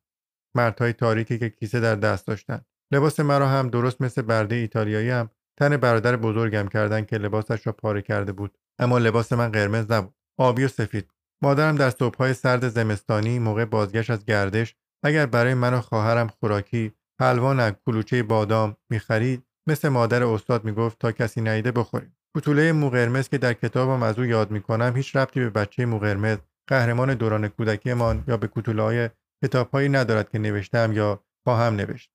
مردهای 0.56 0.94
تاریکی 0.94 1.40
که 1.40 1.50
کیسه 1.50 1.80
در 1.80 1.96
دست 1.96 2.28
داشتند 2.28 2.66
لباس 2.94 3.20
مرا 3.20 3.48
هم 3.48 3.70
درست 3.70 4.02
مثل 4.02 4.22
برده 4.22 4.56
ایتالیایی 4.56 5.10
هم 5.10 5.30
تن 5.60 5.78
برادر 5.78 6.16
بزرگم 6.16 6.68
کردن 6.68 7.06
که 7.06 7.18
لباسش 7.18 7.68
را 7.68 7.74
پاره 7.74 8.02
کرده 8.02 8.32
بود. 8.32 8.58
اما 8.80 8.98
لباس 8.98 9.34
من 9.34 9.52
قرمز 9.52 9.92
نبود. 9.92 10.14
آبی 10.38 10.64
و 10.64 10.68
سفید. 10.68 11.12
مادرم 11.44 11.76
در 11.76 11.90
صبحهای 11.90 12.34
سرد 12.34 12.70
زمستانی 12.70 13.40
موقع 13.40 13.66
بازگشت 13.66 14.10
از 14.10 14.26
گردش 14.26 14.76
اگر 15.04 15.26
برای 15.26 15.54
من 15.54 15.74
و 15.74 15.82
خواهرم 15.82 16.28
خوراکی 16.28 16.94
حلوا 17.22 17.54
نه 17.54 17.76
کلوچه 17.86 18.24
بادام 18.24 18.78
می‌خرید 18.90 19.44
مثل 19.68 19.90
مادر 19.90 20.24
استاد 20.24 20.64
می‌گفت 20.64 21.00
تا 21.00 21.12
کسی 21.12 21.42
نیده 21.42 21.72
بخوریم 21.72 22.18
کوتوله 22.36 22.72
مو 22.72 22.90
قرمز 22.90 23.30
که 23.30 23.38
در 23.38 23.54
کتابم 23.54 24.04
از 24.04 24.20
او 24.20 24.26
یاد 24.26 24.52
می‌کنم 24.52 24.94
هیچ 24.96 25.16
ربطی 25.16 25.40
به 25.40 25.50
بچه 25.50 25.86
مو 25.86 26.00
قرمز 26.00 26.38
قهرمان 26.70 27.14
دوران 27.14 27.48
کودکیمان 27.48 28.24
یا 28.28 28.38
به 28.38 28.48
کوتوله 28.48 28.82
های 28.84 29.10
کتابهایی 29.44 29.90
ندارد 29.90 30.30
که 30.30 30.40
نوشتم 30.40 30.94
یا 30.94 31.24
خواهم 31.44 31.76
نوشت. 31.76 32.12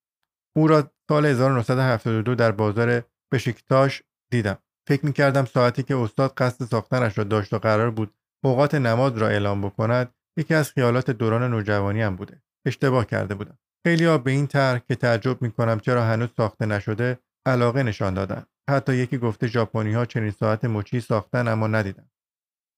او 0.56 0.66
را 0.66 0.90
سال 1.08 1.26
1972 1.26 2.34
در 2.34 2.52
بازار 2.52 3.02
بشکتاش 3.33 4.02
دیدم. 4.31 4.59
فکر 4.88 5.07
می‌کردم 5.07 5.45
ساعتی 5.45 5.83
که 5.83 5.97
استاد 5.97 6.35
قصد 6.37 6.64
ساختنش 6.64 7.19
را 7.19 7.25
داشت 7.25 7.52
و 7.52 7.59
قرار 7.59 7.90
بود 7.90 8.14
اوقات 8.45 8.75
نماز 8.75 9.16
را 9.16 9.28
اعلام 9.28 9.61
بکند 9.62 10.14
یکی 10.37 10.54
از 10.54 10.71
خیالات 10.71 11.11
دوران 11.11 11.50
نوجوانی 11.50 12.02
هم 12.02 12.16
بوده. 12.16 12.43
اشتباه 12.66 13.07
کرده 13.07 13.35
بودم. 13.35 13.59
خیلی 13.87 14.04
ها 14.04 14.19
به 14.19 14.31
این 14.31 14.47
طرح 14.47 14.78
که 14.78 14.95
تعجب 14.95 15.43
می‌کنم 15.43 15.81
چرا 15.81 16.04
هنوز 16.04 16.28
ساخته 16.37 16.66
نشده 16.66 17.19
علاقه 17.47 17.83
نشان 17.83 18.14
دادن. 18.14 18.45
حتی 18.71 18.95
یکی 18.95 19.19
گفته 19.19 19.47
ژاپنی 19.47 19.93
ها 19.93 20.07
چنین 20.07 20.31
ساعت 20.31 20.64
مچی 20.64 21.00
ساختن 21.00 21.49
اما 21.49 21.66
ندیدم. 21.66 22.11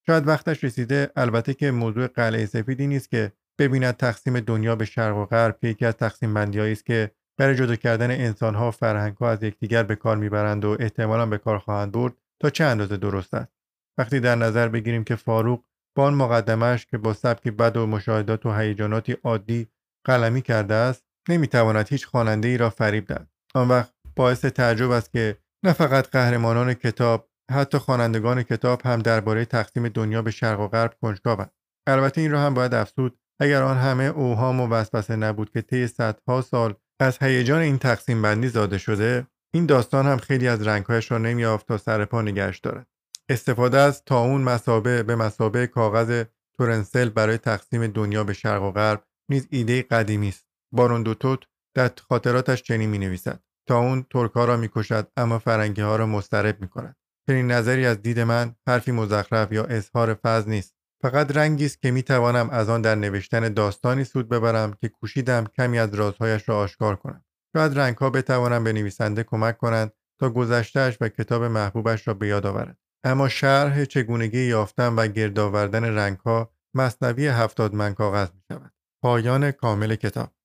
شاید 0.07 0.29
وقتش 0.29 0.65
رسیده 0.65 1.11
البته 1.17 1.55
که 1.55 1.71
موضوع 1.71 2.07
قلعه 2.07 2.47
سفیدی 2.47 2.87
نیست 2.87 3.11
که 3.11 3.33
ببیند 3.59 3.97
تقسیم 3.97 4.41
دنیا 4.41 4.76
به 4.76 4.85
شرق 4.85 5.17
و 5.17 5.25
غرب 5.25 5.65
یکی 5.65 5.85
از 5.87 5.97
تقسیم 5.97 6.35
بندی 6.35 6.61
است 6.61 6.87
که 6.87 7.11
برای 7.38 7.55
جدا 7.55 7.76
کردن 7.76 8.11
انسانها 8.11 8.69
و 8.69 8.71
فرهنگها 8.71 9.31
از 9.31 9.43
یکدیگر 9.43 9.83
به 9.83 9.97
کار 9.97 10.16
می‌برند 10.16 10.64
و 10.64 10.76
احتمالا 10.81 11.26
به 11.26 11.38
کار 11.38 11.59
خواهند 11.59 11.93
برد 11.93 12.12
تا 12.43 12.50
چه 12.50 12.64
اندازه 12.64 12.97
درست 12.97 13.35
است. 13.35 13.52
وقتی 13.99 14.21
در 14.21 14.35
نظر 14.35 14.69
بگیریم 14.69 15.05
که 15.05 15.16
فاروق 15.16 15.64
با 15.97 16.05
آن 16.05 16.14
مقدمش 16.14 16.87
که 16.87 16.99
با 16.99 17.12
سبکی 17.12 17.50
بد 17.50 17.76
و 17.76 17.87
مشاهدات 17.87 18.47
و 18.47 18.52
هیجاناتی 18.52 19.16
عادی 19.25 19.69
قلمی 20.07 20.43
کرده 20.43 20.75
است 20.75 21.05
نمی‌تواند 21.28 21.88
هیچ 21.88 22.07
خواننده 22.07 22.49
ای 22.49 22.57
را 22.57 22.71
فریب 22.71 23.07
دهد. 23.07 23.28
آن 23.55 23.69
وقت 23.69 23.93
باعث 24.16 24.45
تعجب 24.45 24.90
است 24.90 25.12
که 25.12 25.37
نه 25.64 25.73
فقط 25.73 26.09
قهرمانان 26.09 26.75
کتاب 26.75 27.28
حتی 27.50 27.78
خوانندگان 27.78 28.43
کتاب 28.43 28.83
هم 28.85 28.99
درباره 28.99 29.45
تقسیم 29.45 29.88
دنیا 29.88 30.23
به 30.23 30.31
شرق 30.31 30.61
و 30.61 30.69
غرب 30.69 30.95
کنجکاوند. 31.02 31.50
البته 31.87 32.21
این 32.21 32.31
را 32.31 32.40
هم 32.40 32.55
باید 32.55 32.75
افزود 32.75 33.19
اگر 33.40 33.62
آن 33.62 33.76
همه 33.76 34.05
اوهام 34.05 34.61
و 34.61 34.69
وسوسه 34.69 35.16
نبود 35.16 35.50
که 35.50 35.62
طی 35.62 35.87
صدها 35.87 36.40
سال 36.40 36.75
از 37.00 37.19
هیجان 37.23 37.61
این 37.61 37.79
تقسیم 37.79 38.23
بندی 38.23 38.49
زاده 38.49 38.79
شده 38.79 39.26
این 39.55 39.67
داستان 39.67 40.07
هم 40.07 40.17
خیلی 40.17 40.49
از 40.49 40.67
رنگهایش 40.67 41.11
را 41.11 41.19
نمیافت 41.19 41.67
تا 41.69 41.79
سر 41.79 42.05
پا 42.05 42.23
نگهش 42.23 42.59
دارد. 42.59 42.87
استفاده 43.29 43.79
از 43.79 44.05
تاون 44.05 44.41
مسابه 44.41 45.03
به 45.03 45.17
مسابه 45.17 45.67
کاغذ 45.67 46.25
تورنسل 46.59 47.09
برای 47.09 47.38
تقسیم 47.38 47.87
دنیا 47.87 48.25
به 48.25 48.33
شرق 48.33 48.62
و 48.62 48.71
غرب 48.71 49.05
نیز 49.31 49.47
ایده 49.50 49.83
قدیمی 49.83 50.29
است. 50.29 50.47
بارون 50.73 51.03
دوتوت 51.03 51.41
در 51.76 51.91
خاطراتش 52.09 52.62
چنین 52.62 52.91
می 52.91 52.99
نویسد 52.99 53.41
تا 53.69 53.79
اون 53.79 54.07
ترک 54.11 54.33
را 54.33 54.57
می 54.57 54.69
کشد 54.69 55.09
اما 55.17 55.38
فرنگی 55.38 55.83
ها 55.83 55.97
را 55.97 56.07
مسترب 56.07 56.61
می 56.61 56.69
کند 56.69 56.97
چنین 57.29 57.50
نظری 57.53 57.87
از 57.87 58.03
دید 58.03 58.21
من 58.21 58.55
حرفی 58.69 58.93
مزخرف 58.93 59.53
یا 59.53 59.65
اظهار 59.65 60.15
فض 60.15 60.49
نیست. 60.49 60.75
فقط 61.03 61.37
رنگی 61.37 61.67
است 61.67 61.83
که 61.83 61.91
می 61.91 62.03
توانم 62.03 62.50
از 62.50 62.69
آن 62.69 62.83
در 62.83 62.95
نوشتن 62.95 63.55
داستانی 63.55 64.05
سود 64.05 64.29
ببرم 64.29 64.75
که 64.81 64.88
کوشیدم 64.88 65.45
کمی 65.45 65.79
از 65.79 65.95
رازهایش 65.95 66.49
را 66.49 66.59
آشکار 66.59 66.97
کنم. 66.97 67.25
شاید 67.57 67.79
رنگها 67.79 68.11
بتوانم 68.11 68.65
به 68.65 68.73
نویسنده 68.73 69.23
کمک 69.23 69.59
کنند 69.59 69.93
تا 70.21 70.31
گذشتهش 70.31 70.99
و 71.00 71.09
کتاب 71.09 71.45
محبوبش 71.45 72.09
را 72.09 72.15
به 72.15 72.29
یاد 72.29 72.47
آورد. 72.47 72.79
اما 73.05 73.29
شرح 73.29 73.85
چگونگی 73.85 74.45
یافتن 74.45 74.95
و 74.95 75.07
گرد 75.07 75.38
آوردن 75.38 75.85
رنگها 75.85 76.50
مصنوی 76.75 77.26
هفتاد 77.26 77.75
من 77.75 77.95
کاغذ 77.95 78.29
می 78.35 78.43
شود 78.49 78.73
پایان 79.03 79.50
کامل 79.50 79.95
کتاب. 79.95 80.36